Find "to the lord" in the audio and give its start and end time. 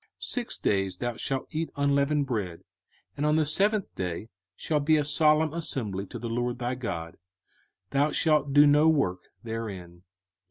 6.07-6.57